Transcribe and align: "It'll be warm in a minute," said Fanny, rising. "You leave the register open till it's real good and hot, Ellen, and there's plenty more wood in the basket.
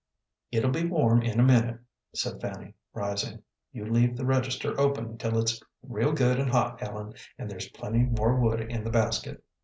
"It'll 0.51 0.71
be 0.71 0.83
warm 0.87 1.21
in 1.21 1.39
a 1.39 1.43
minute," 1.43 1.79
said 2.15 2.41
Fanny, 2.41 2.73
rising. 2.91 3.43
"You 3.71 3.85
leave 3.85 4.17
the 4.17 4.25
register 4.25 4.73
open 4.79 5.15
till 5.19 5.37
it's 5.37 5.61
real 5.83 6.11
good 6.13 6.39
and 6.39 6.49
hot, 6.49 6.81
Ellen, 6.81 7.13
and 7.37 7.47
there's 7.47 7.69
plenty 7.69 7.99
more 7.99 8.35
wood 8.39 8.61
in 8.61 8.83
the 8.83 8.89
basket. 8.89 9.43